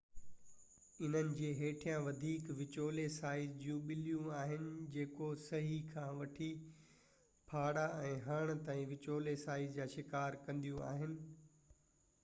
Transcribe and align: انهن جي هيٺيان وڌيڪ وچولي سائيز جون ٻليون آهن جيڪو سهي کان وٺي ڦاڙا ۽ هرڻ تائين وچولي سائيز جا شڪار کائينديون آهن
انهن 1.07 1.27
جي 1.41 1.49
هيٺيان 1.57 1.99
وڌيڪ 2.07 2.47
وچولي 2.61 3.05
سائيز 3.15 3.51
جون 3.65 3.83
ٻليون 3.91 4.31
آهن 4.39 4.65
جيڪو 4.97 5.29
سهي 5.43 5.77
کان 5.93 6.09
وٺي 6.23 6.49
ڦاڙا 7.53 7.85
۽ 8.07 8.17
هرڻ 8.27 8.65
تائين 8.71 8.91
وچولي 8.95 9.37
سائيز 9.45 9.77
جا 9.79 9.89
شڪار 9.97 10.41
کائينديون 10.49 10.85
آهن 10.91 11.17